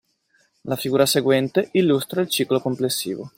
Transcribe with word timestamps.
La 0.63 0.77
figura 0.77 1.05
seguente 1.05 1.69
illustra 1.73 2.21
il 2.23 2.27
ciclo 2.29 2.59
complessivo. 2.59 3.29